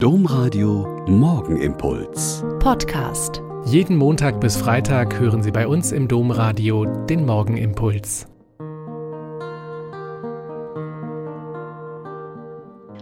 Domradio 0.00 1.04
Morgenimpuls. 1.08 2.44
Podcast. 2.60 3.42
Jeden 3.64 3.96
Montag 3.96 4.40
bis 4.40 4.56
Freitag 4.56 5.18
hören 5.18 5.42
Sie 5.42 5.50
bei 5.50 5.66
uns 5.66 5.90
im 5.90 6.06
Domradio 6.06 6.84
den 6.84 7.26
Morgenimpuls. 7.26 8.28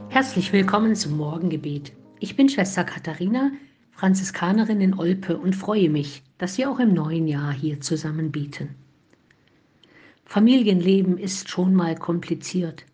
Herzlich 0.08 0.54
willkommen 0.54 0.96
zum 0.96 1.18
Morgengebet. 1.18 1.92
Ich 2.18 2.34
bin 2.34 2.48
Schwester 2.48 2.82
Katharina, 2.82 3.50
Franziskanerin 3.90 4.80
in 4.80 4.98
Olpe 4.98 5.36
und 5.36 5.54
freue 5.54 5.90
mich, 5.90 6.22
dass 6.38 6.56
wir 6.56 6.70
auch 6.70 6.78
im 6.78 6.94
neuen 6.94 7.28
Jahr 7.28 7.52
hier 7.52 7.82
zusammen 7.82 8.32
beten. 8.32 8.74
Familienleben 10.24 11.18
ist 11.18 11.50
schon 11.50 11.74
mal 11.74 11.94
kompliziert. 11.94 12.86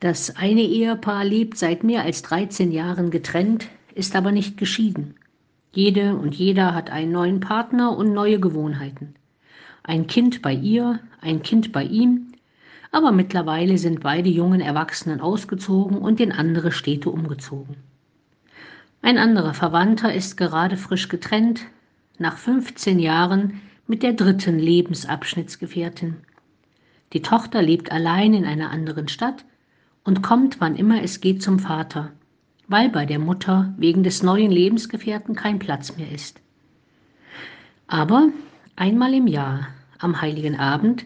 Das 0.00 0.34
eine 0.34 0.62
Ehepaar 0.62 1.26
lebt 1.26 1.58
seit 1.58 1.84
mehr 1.84 2.02
als 2.04 2.22
13 2.22 2.72
Jahren 2.72 3.10
getrennt, 3.10 3.68
ist 3.94 4.16
aber 4.16 4.32
nicht 4.32 4.56
geschieden. 4.56 5.14
Jede 5.72 6.16
und 6.16 6.34
jeder 6.34 6.74
hat 6.74 6.88
einen 6.88 7.12
neuen 7.12 7.40
Partner 7.40 7.94
und 7.94 8.14
neue 8.14 8.40
Gewohnheiten. 8.40 9.14
Ein 9.82 10.06
Kind 10.06 10.40
bei 10.40 10.54
ihr, 10.54 11.00
ein 11.20 11.42
Kind 11.42 11.70
bei 11.70 11.84
ihm, 11.84 12.32
aber 12.92 13.12
mittlerweile 13.12 13.76
sind 13.76 14.00
beide 14.00 14.30
jungen 14.30 14.62
Erwachsenen 14.62 15.20
ausgezogen 15.20 15.98
und 15.98 16.18
in 16.18 16.32
andere 16.32 16.72
Städte 16.72 17.10
umgezogen. 17.10 17.76
Ein 19.02 19.18
anderer 19.18 19.52
Verwandter 19.52 20.14
ist 20.14 20.38
gerade 20.38 20.78
frisch 20.78 21.08
getrennt, 21.10 21.66
nach 22.18 22.38
15 22.38 22.98
Jahren 22.98 23.60
mit 23.86 24.02
der 24.02 24.14
dritten 24.14 24.58
Lebensabschnittsgefährtin. 24.58 26.16
Die 27.12 27.20
Tochter 27.20 27.60
lebt 27.60 27.92
allein 27.92 28.32
in 28.32 28.46
einer 28.46 28.70
anderen 28.70 29.08
Stadt 29.08 29.44
und 30.04 30.22
kommt, 30.22 30.60
wann 30.60 30.76
immer 30.76 31.02
es 31.02 31.20
geht, 31.20 31.42
zum 31.42 31.58
Vater, 31.58 32.12
weil 32.68 32.88
bei 32.88 33.06
der 33.06 33.18
Mutter 33.18 33.74
wegen 33.76 34.02
des 34.02 34.22
neuen 34.22 34.50
Lebensgefährten 34.50 35.34
kein 35.34 35.58
Platz 35.58 35.96
mehr 35.96 36.10
ist. 36.10 36.40
Aber 37.86 38.28
einmal 38.76 39.14
im 39.14 39.26
Jahr, 39.26 39.68
am 39.98 40.20
heiligen 40.20 40.56
Abend, 40.56 41.04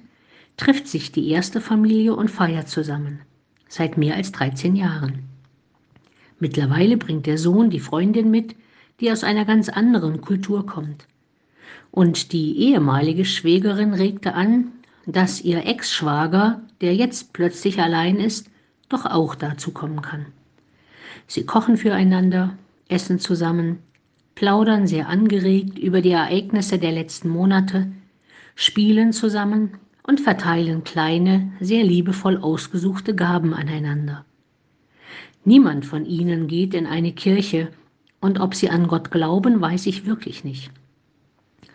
trifft 0.56 0.86
sich 0.86 1.12
die 1.12 1.30
erste 1.30 1.60
Familie 1.60 2.14
und 2.14 2.30
feiert 2.30 2.68
zusammen, 2.68 3.20
seit 3.68 3.96
mehr 3.96 4.14
als 4.14 4.32
13 4.32 4.76
Jahren. 4.76 5.24
Mittlerweile 6.38 6.96
bringt 6.96 7.26
der 7.26 7.38
Sohn 7.38 7.70
die 7.70 7.80
Freundin 7.80 8.30
mit, 8.30 8.54
die 9.00 9.10
aus 9.10 9.24
einer 9.24 9.44
ganz 9.44 9.68
anderen 9.68 10.20
Kultur 10.20 10.66
kommt. 10.66 11.06
Und 11.90 12.32
die 12.32 12.58
ehemalige 12.58 13.24
Schwägerin 13.24 13.94
regte 13.94 14.34
an, 14.34 14.72
dass 15.06 15.40
ihr 15.40 15.66
Ex-Schwager, 15.66 16.62
der 16.80 16.94
jetzt 16.94 17.32
plötzlich 17.32 17.80
allein 17.80 18.16
ist, 18.16 18.50
doch 18.88 19.06
auch 19.06 19.34
dazu 19.34 19.72
kommen 19.72 20.02
kann. 20.02 20.26
Sie 21.26 21.46
kochen 21.46 21.76
füreinander, 21.76 22.56
essen 22.88 23.18
zusammen, 23.18 23.78
plaudern 24.34 24.86
sehr 24.86 25.08
angeregt 25.08 25.78
über 25.78 26.00
die 26.00 26.10
Ereignisse 26.10 26.78
der 26.78 26.92
letzten 26.92 27.28
Monate, 27.28 27.90
spielen 28.54 29.12
zusammen 29.12 29.78
und 30.06 30.20
verteilen 30.20 30.84
kleine, 30.84 31.52
sehr 31.60 31.84
liebevoll 31.84 32.36
ausgesuchte 32.36 33.14
Gaben 33.14 33.54
aneinander. 33.54 34.24
Niemand 35.44 35.86
von 35.86 36.06
ihnen 36.06 36.46
geht 36.46 36.74
in 36.74 36.86
eine 36.86 37.12
Kirche, 37.12 37.68
und 38.20 38.40
ob 38.40 38.54
sie 38.54 38.70
an 38.70 38.86
Gott 38.86 39.10
glauben, 39.10 39.60
weiß 39.60 39.84
ich 39.84 40.06
wirklich 40.06 40.44
nicht. 40.44 40.70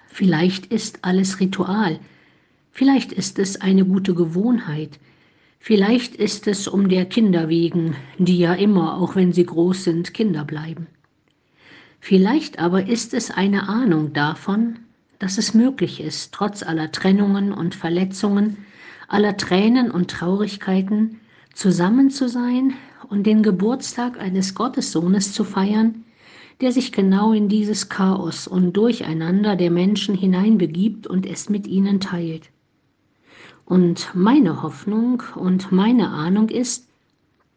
Vielleicht 0.07 0.65
ist 0.65 1.05
alles 1.05 1.39
Ritual, 1.39 1.99
vielleicht 2.71 3.11
ist 3.11 3.37
es 3.37 3.61
eine 3.61 3.85
gute 3.85 4.15
Gewohnheit, 4.15 4.99
Vielleicht 5.59 6.15
ist 6.15 6.47
es 6.47 6.67
um 6.67 6.87
der 6.87 7.05
Kinder 7.05 7.49
wegen, 7.49 7.95
die 8.17 8.39
ja 8.39 8.53
immer, 8.53 8.97
auch 8.97 9.15
wenn 9.15 9.33
sie 9.33 9.45
groß 9.45 9.83
sind, 9.83 10.13
Kinder 10.13 10.45
bleiben. 10.45 10.87
Vielleicht 11.99 12.59
aber 12.59 12.87
ist 12.87 13.13
es 13.13 13.29
eine 13.29 13.67
Ahnung 13.67 14.13
davon, 14.13 14.79
dass 15.19 15.37
es 15.37 15.53
möglich 15.53 15.99
ist, 15.99 16.33
trotz 16.33 16.63
aller 16.63 16.91
Trennungen 16.91 17.51
und 17.51 17.75
Verletzungen, 17.75 18.57
aller 19.09 19.35
Tränen 19.35 19.91
und 19.91 20.09
Traurigkeiten, 20.09 21.19
zusammen 21.53 22.09
zu 22.09 22.29
sein 22.29 22.73
und 23.09 23.27
den 23.27 23.43
Geburtstag 23.43 24.17
eines 24.17 24.55
Gottessohnes 24.55 25.33
zu 25.33 25.43
feiern, 25.43 26.05
der 26.61 26.71
sich 26.71 26.93
genau 26.93 27.33
in 27.33 27.49
dieses 27.49 27.89
Chaos 27.89 28.47
und 28.47 28.73
Durcheinander 28.73 29.57
der 29.57 29.71
Menschen 29.71 30.15
hineinbegibt 30.15 31.05
und 31.05 31.25
es 31.25 31.49
mit 31.49 31.67
ihnen 31.67 31.99
teilt. 31.99 32.49
Und 33.69 34.09
meine 34.15 34.63
Hoffnung 34.63 35.21
und 35.35 35.71
meine 35.71 36.09
Ahnung 36.09 36.49
ist, 36.49 36.89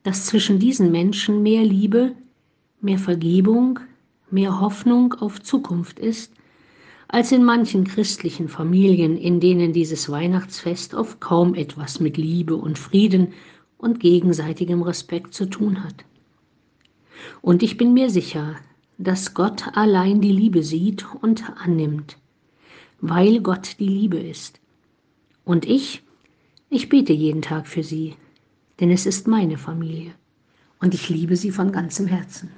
dass 0.03 0.27
zwischen 0.27 0.59
diesen 0.59 0.93
Menschen 0.93 1.43
mehr 1.43 1.65
Liebe, 1.65 2.15
mehr 2.83 2.99
Vergebung, 2.99 3.81
mehr 4.31 4.61
Hoffnung 4.61 5.15
auf 5.15 5.41
Zukunft 5.41 5.99
ist, 5.99 6.34
als 7.09 7.33
in 7.33 7.43
manchen 7.43 7.84
christlichen 7.84 8.49
Familien, 8.49 9.17
in 9.17 9.41
denen 9.41 9.73
dieses 9.73 10.11
Weihnachtsfest 10.11 10.93
oft 10.93 11.19
kaum 11.23 11.55
etwas 11.55 11.99
mit 11.99 12.19
Liebe 12.19 12.56
und 12.56 12.79
Frieden 12.79 13.29
und 13.79 13.99
gegenseitigem 13.99 14.83
Respekt 14.83 15.33
zu 15.33 15.47
tun 15.47 15.83
hat. 15.83 16.05
Und 17.41 17.62
ich 17.62 17.79
bin 17.79 17.94
mir 17.94 18.11
sicher, 18.11 18.56
dass 18.99 19.33
Gott 19.33 19.65
allein 19.79 20.21
die 20.21 20.33
Liebe 20.33 20.62
sieht 20.62 21.06
und 21.23 21.43
annimmt, 21.56 22.19
weil 23.00 23.41
Gott 23.41 23.77
die 23.79 23.89
Liebe 23.89 24.19
ist. 24.19 24.62
Und 25.45 25.65
ich, 25.65 26.03
ich 26.71 26.89
bete 26.89 27.13
jeden 27.13 27.43
Tag 27.43 27.67
für 27.67 27.83
sie, 27.83 28.15
denn 28.81 28.91
es 28.91 29.07
ist 29.07 29.27
meine 29.27 29.59
Familie 29.59 30.13
und 30.81 30.95
ich 30.95 31.09
liebe 31.09 31.37
sie 31.37 31.51
von 31.51 31.73
ganzem 31.73 32.07
Herzen. 32.07 32.51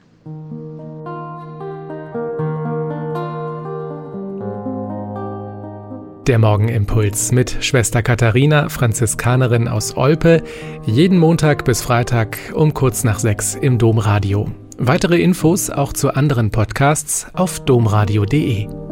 Der 6.27 6.39
Morgenimpuls 6.39 7.33
mit 7.33 7.59
Schwester 7.61 8.03
Katharina, 8.03 8.71
Franziskanerin 8.71 9.69
aus 9.69 9.95
Olpe, 9.95 10.43
jeden 10.87 11.19
Montag 11.19 11.67
bis 11.67 11.83
Freitag 11.83 12.39
um 12.55 12.73
kurz 12.73 13.05
nach 13.05 13.19
sechs 13.19 13.55
im 13.55 13.77
Domradio. 13.77 14.51
Weitere 14.79 15.21
Infos 15.21 15.69
auch 15.69 15.93
zu 15.93 16.15
anderen 16.15 16.51
Podcasts 16.51 17.27
auf 17.35 17.61
domradio.de. 17.61 18.84